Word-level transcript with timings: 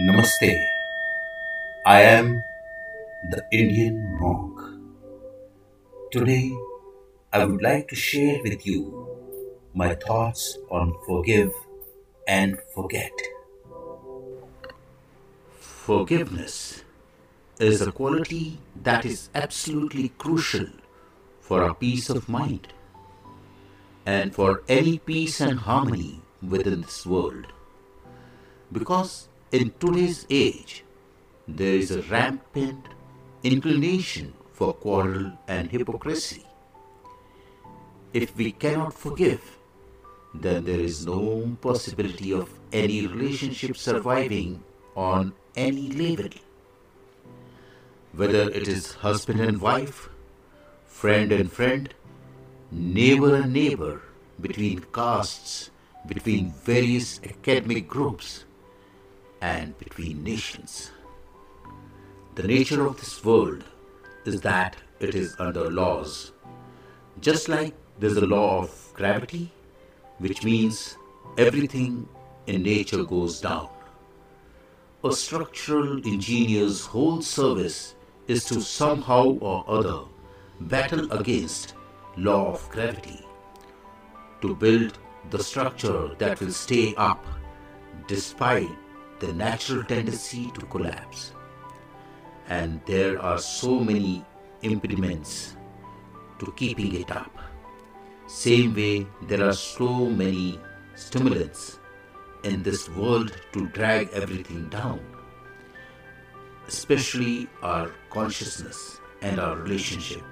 Namaste. 0.00 0.66
I 1.84 2.00
am 2.00 2.42
the 3.28 3.44
Indian 3.52 4.18
monk. 4.18 4.58
Today, 6.10 6.50
I 7.34 7.44
would 7.44 7.60
like 7.60 7.88
to 7.88 7.96
share 7.96 8.40
with 8.42 8.66
you 8.66 8.80
my 9.74 9.94
thoughts 9.94 10.56
on 10.70 10.96
forgive 11.06 11.52
and 12.26 12.58
forget. 12.74 13.12
Forgiveness 15.58 16.82
is 17.58 17.82
a 17.82 17.92
quality 17.92 18.58
that 18.82 19.04
is 19.04 19.28
absolutely 19.34 20.08
crucial 20.16 20.68
for 21.42 21.62
our 21.62 21.74
peace 21.74 22.08
of 22.08 22.26
mind 22.26 22.68
and 24.06 24.34
for 24.34 24.62
any 24.66 24.98
peace 24.98 25.42
and 25.42 25.58
harmony 25.58 26.22
within 26.40 26.80
this 26.80 27.04
world. 27.04 27.48
Because 28.72 29.29
in 29.52 29.72
today's 29.80 30.26
age, 30.30 30.84
there 31.48 31.74
is 31.74 31.90
a 31.90 32.02
rampant 32.02 32.84
inclination 33.42 34.32
for 34.52 34.72
quarrel 34.72 35.32
and 35.48 35.70
hypocrisy. 35.70 36.46
If 38.12 38.36
we 38.36 38.52
cannot 38.52 38.94
forgive, 38.94 39.58
then 40.34 40.64
there 40.64 40.78
is 40.78 41.04
no 41.04 41.56
possibility 41.60 42.32
of 42.32 42.48
any 42.72 43.06
relationship 43.06 43.76
surviving 43.76 44.62
on 44.94 45.32
any 45.56 45.88
level. 45.90 46.30
Whether 48.12 48.50
it 48.50 48.68
is 48.68 48.92
husband 48.92 49.40
and 49.40 49.60
wife, 49.60 50.08
friend 50.86 51.32
and 51.32 51.50
friend, 51.50 51.92
neighbor 52.70 53.34
and 53.34 53.52
neighbor, 53.52 54.02
between 54.40 54.84
castes, 54.92 55.70
between 56.06 56.52
various 56.52 57.20
academic 57.24 57.88
groups, 57.88 58.44
and 59.40 59.76
between 59.78 60.22
nations. 60.22 60.90
The 62.34 62.46
nature 62.46 62.86
of 62.86 62.98
this 62.98 63.24
world 63.24 63.64
is 64.24 64.40
that 64.42 64.76
it 65.00 65.14
is 65.14 65.34
under 65.38 65.70
laws. 65.70 66.32
Just 67.20 67.48
like 67.48 67.74
there's 67.98 68.16
a 68.16 68.26
law 68.26 68.62
of 68.62 68.92
gravity, 68.94 69.52
which 70.18 70.44
means 70.44 70.96
everything 71.38 72.08
in 72.46 72.62
nature 72.62 73.04
goes 73.04 73.40
down. 73.40 73.68
A 75.04 75.12
structural 75.12 75.96
engineer's 76.06 76.84
whole 76.84 77.22
service 77.22 77.94
is 78.28 78.44
to 78.44 78.60
somehow 78.60 79.38
or 79.40 79.64
other 79.66 80.00
battle 80.60 81.10
against 81.12 81.74
law 82.16 82.52
of 82.52 82.68
gravity 82.70 83.24
to 84.42 84.54
build 84.54 84.98
the 85.30 85.42
structure 85.42 86.14
that 86.18 86.40
will 86.40 86.52
stay 86.52 86.94
up 86.96 87.24
despite 88.06 88.68
the 89.20 89.32
natural 89.32 89.84
tendency 89.84 90.50
to 90.52 90.66
collapse. 90.66 91.32
And 92.48 92.80
there 92.86 93.20
are 93.22 93.38
so 93.38 93.78
many 93.78 94.24
impediments 94.62 95.56
to 96.38 96.52
keeping 96.56 96.94
it 96.94 97.10
up. 97.10 97.30
Same 98.26 98.74
way, 98.74 99.06
there 99.28 99.46
are 99.46 99.52
so 99.52 100.06
many 100.06 100.58
stimulants 100.94 101.78
in 102.44 102.62
this 102.62 102.88
world 102.88 103.36
to 103.52 103.66
drag 103.68 104.08
everything 104.12 104.68
down, 104.68 105.00
especially 106.66 107.48
our 107.62 107.90
consciousness 108.08 109.00
and 109.20 109.38
our 109.38 109.56
relationship. 109.56 110.22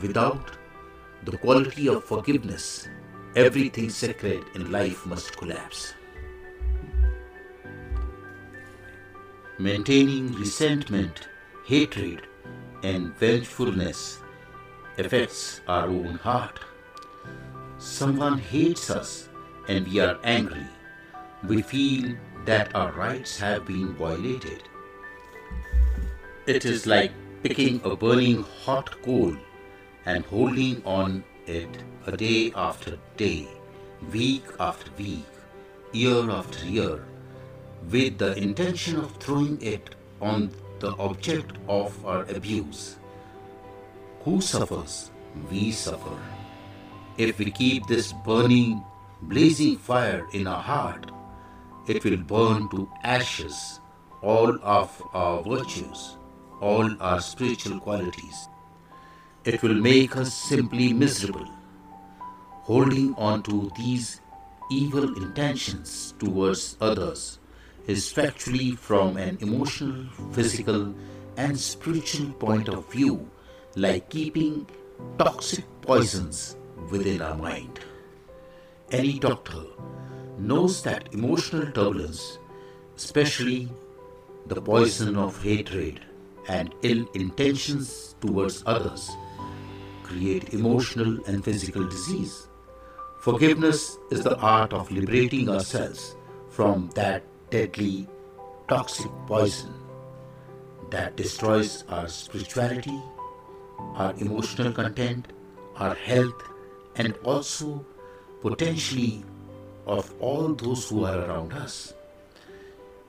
Without 0.00 0.52
the 1.24 1.36
quality 1.36 1.88
of 1.88 2.04
forgiveness, 2.04 2.88
everything 3.36 3.90
sacred 3.90 4.42
in 4.54 4.72
life 4.72 5.04
must 5.04 5.36
collapse. 5.36 5.94
Maintaining 9.60 10.32
resentment, 10.36 11.28
hatred, 11.66 12.22
and 12.82 13.14
vengefulness 13.18 14.20
affects 14.96 15.60
our 15.68 15.86
own 15.86 16.14
heart. 16.14 16.58
Someone 17.76 18.38
hates 18.38 18.88
us 18.88 19.28
and 19.68 19.86
we 19.86 20.00
are 20.00 20.18
angry. 20.24 20.66
We 21.46 21.60
feel 21.60 22.16
that 22.46 22.74
our 22.74 22.92
rights 22.92 23.38
have 23.38 23.66
been 23.66 23.92
violated. 23.96 24.62
It 26.46 26.64
is 26.64 26.86
like 26.86 27.12
picking 27.42 27.82
a 27.84 27.94
burning 27.94 28.42
hot 28.64 29.02
coal 29.02 29.36
and 30.06 30.24
holding 30.24 30.82
on 30.86 31.22
it 31.46 31.84
a 32.06 32.16
day 32.16 32.50
after 32.56 32.98
day, 33.18 33.46
week 34.10 34.44
after 34.58 34.90
week, 34.96 35.26
year 35.92 36.30
after 36.30 36.64
year 36.64 37.04
with 37.88 38.18
the 38.18 38.36
intention 38.36 38.96
of 38.96 39.16
throwing 39.16 39.60
it 39.62 39.94
on 40.20 40.50
the 40.80 40.94
object 40.96 41.52
of 41.68 42.04
our 42.04 42.24
abuse. 42.24 42.98
Who 44.24 44.40
suffers? 44.40 45.10
We 45.50 45.72
suffer. 45.72 46.16
If 47.16 47.38
we 47.38 47.50
keep 47.50 47.86
this 47.86 48.12
burning, 48.12 48.84
blazing 49.22 49.76
fire 49.76 50.26
in 50.32 50.46
our 50.46 50.62
heart, 50.62 51.10
it 51.88 52.04
will 52.04 52.18
burn 52.18 52.68
to 52.70 52.88
ashes 53.02 53.80
all 54.22 54.58
of 54.62 55.02
our 55.12 55.42
virtues, 55.42 56.16
all 56.60 56.90
our 57.00 57.20
spiritual 57.20 57.80
qualities. 57.80 58.48
It 59.44 59.62
will 59.62 59.74
make 59.74 60.16
us 60.16 60.34
simply 60.34 60.92
miserable. 60.92 61.48
Holding 62.62 63.14
on 63.14 63.42
to 63.44 63.70
these 63.76 64.20
evil 64.70 65.16
intentions 65.16 66.14
towards 66.18 66.76
others 66.80 67.39
is 67.86 68.12
factually 68.12 68.76
from 68.78 69.16
an 69.16 69.38
emotional, 69.40 70.04
physical, 70.32 70.94
and 71.36 71.58
spiritual 71.58 72.32
point 72.34 72.68
of 72.68 72.90
view 72.90 73.28
like 73.76 74.10
keeping 74.10 74.66
toxic 75.18 75.64
poisons 75.82 76.56
within 76.90 77.22
our 77.22 77.36
mind. 77.36 77.80
Any 78.90 79.18
doctor 79.18 79.62
knows 80.38 80.82
that 80.82 81.12
emotional 81.14 81.70
turbulence, 81.72 82.38
especially 82.96 83.70
the 84.46 84.60
poison 84.60 85.16
of 85.16 85.42
hatred 85.42 86.00
and 86.48 86.74
ill 86.82 87.06
intentions 87.14 88.16
towards 88.20 88.62
others, 88.66 89.10
create 90.02 90.52
emotional 90.54 91.18
and 91.26 91.44
physical 91.44 91.86
disease. 91.86 92.48
Forgiveness 93.20 93.98
is 94.10 94.24
the 94.24 94.36
art 94.38 94.72
of 94.72 94.90
liberating 94.90 95.48
ourselves 95.48 96.16
from 96.48 96.90
that 96.94 97.22
deadly, 97.50 98.06
toxic 98.68 99.10
poison 99.26 99.74
that 100.90 101.16
destroys 101.16 101.84
our 101.88 102.08
spirituality, 102.08 103.00
our 103.94 104.14
emotional 104.18 104.72
content, 104.72 105.26
our 105.76 105.94
health, 105.94 106.42
and 106.96 107.14
also 107.24 107.84
potentially 108.40 109.24
of 109.86 110.12
all 110.20 110.54
those 110.54 110.88
who 110.88 111.04
are 111.04 111.18
around 111.24 111.52
us. 111.52 111.94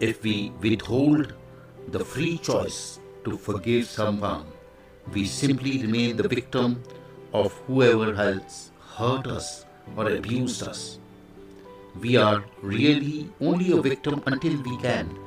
If 0.00 0.22
we 0.22 0.52
withhold 0.60 1.34
the 1.88 2.04
free 2.04 2.38
choice 2.38 3.00
to 3.24 3.36
forgive 3.36 3.86
someone, 3.86 4.46
we 5.12 5.24
simply 5.26 5.82
remain 5.82 6.16
the 6.16 6.28
victim 6.28 6.82
of 7.32 7.52
whoever 7.66 8.14
has 8.14 8.70
hurt 8.96 9.26
us 9.26 9.66
or 9.96 10.10
abused 10.10 10.62
us 10.62 10.98
we 12.00 12.16
are 12.16 12.44
really 12.62 13.30
only 13.40 13.72
a 13.72 13.80
victim 13.80 14.22
until 14.26 14.56
we 14.62 14.76
can 14.78 15.18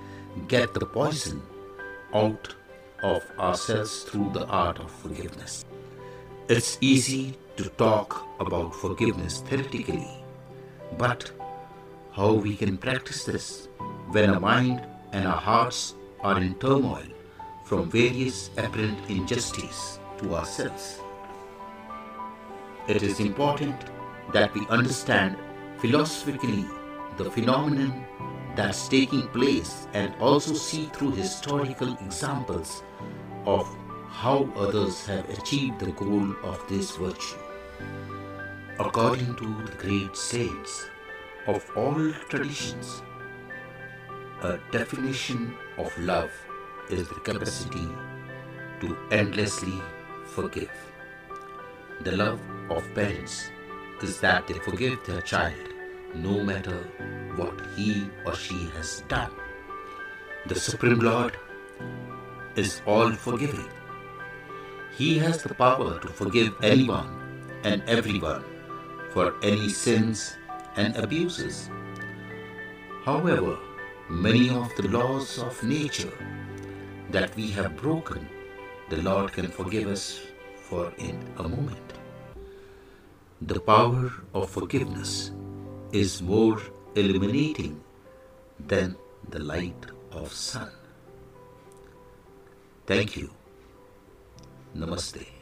get 0.48 0.74
the 0.74 0.86
poison 0.86 1.42
out 2.14 2.56
of 3.04 3.24
ourselves 3.40 4.04
through 4.04 4.30
the 4.34 4.46
art 4.46 4.80
of 4.80 4.92
forgiveness. 4.92 5.66
It's 6.48 6.78
easy 6.82 7.38
to 7.58 7.70
talk 7.70 8.28
about 8.40 8.76
forgiveness 8.76 9.40
theoretically, 9.40 10.08
but 10.98 11.32
how 12.12 12.34
we 12.34 12.56
can 12.56 12.78
practice 12.78 13.24
this 13.26 13.68
when 14.12 14.30
our 14.30 14.40
mind 14.40 14.82
and 15.12 15.28
our 15.28 15.42
hearts 15.50 15.96
are 16.22 16.40
in 16.40 16.56
turmoil 16.56 17.08
from 17.66 17.90
various 17.90 18.50
apparent 18.58 18.98
injustice 19.10 20.00
to 20.20 20.36
ourselves. 20.36 21.00
It 22.88 23.04
is 23.04 23.20
important 23.20 23.76
that 24.34 24.54
we 24.54 24.68
understand 24.68 25.38
philosophically 25.82 26.66
the 27.18 27.30
phenomenon 27.32 28.06
that's 28.56 28.88
taking 28.88 29.28
place 29.30 29.88
and 29.94 30.14
also 30.20 30.54
see 30.54 30.86
through 30.94 31.12
historical 31.12 31.94
examples 32.06 32.84
of 33.46 33.68
how 34.10 34.48
others 34.56 35.06
have 35.08 35.28
achieved 35.30 35.80
the 35.80 35.92
goal 35.94 36.36
of 36.44 36.64
this 36.70 36.96
virtue. 36.98 37.40
According 38.80 39.36
to 39.38 39.46
the 39.66 39.76
great 39.80 40.16
saints 40.16 40.86
of 41.48 41.66
all 41.76 42.12
traditions, 42.30 43.02
a 44.44 44.60
definition 44.72 45.56
of 45.80 45.98
love 45.98 46.32
is 46.92 47.08
the 47.08 47.16
capacity 47.16 47.88
to 48.82 48.98
endlessly 49.12 49.82
forgive. 50.26 50.72
The 52.02 52.12
love 52.12 52.40
of 52.70 52.84
parents 52.94 53.50
is 54.02 54.20
that 54.20 54.48
they 54.48 54.56
forgive 54.56 55.04
their 55.06 55.22
child 55.22 55.71
no 56.16 56.44
matter 56.44 56.78
what 57.36 57.54
he 57.76 58.10
or 58.26 58.36
she 58.36 58.70
has 58.76 59.04
done. 59.08 59.32
The 60.48 60.56
Supreme 60.56 61.00
Lord 61.00 61.38
is 62.56 62.82
all 62.86 63.12
forgiving. 63.12 63.70
He 64.98 65.18
has 65.20 65.42
the 65.44 65.54
power 65.54 66.00
to 66.00 66.08
forgive 66.08 66.54
anyone 66.62 67.10
and 67.64 67.82
everyone 67.88 68.44
for 69.12 69.36
any 69.44 69.70
sins 69.70 70.36
and 70.76 70.96
abuses. 70.98 71.70
However, 73.06 73.58
many 74.10 74.50
of 74.50 74.70
the 74.76 74.88
laws 74.88 75.40
of 75.40 75.64
nature 75.64 76.14
that 77.12 77.36
we 77.36 77.52
have 77.52 77.78
broken, 77.78 78.28
the 78.90 78.98
Lord 78.98 79.32
can 79.32 79.48
forgive 79.48 79.88
us 79.88 80.20
for 80.56 80.92
in 80.98 81.18
a 81.38 81.44
moment. 81.44 81.94
The 83.42 83.60
power 83.60 84.12
of 84.34 84.50
forgiveness 84.50 85.32
is 85.92 86.22
more 86.22 86.62
illuminating 86.96 87.84
than 88.68 88.96
the 89.30 89.40
light 89.40 89.86
of 90.12 90.32
sun. 90.32 90.72
Thank 92.86 93.18
you. 93.18 93.30
Namaste. 94.76 95.41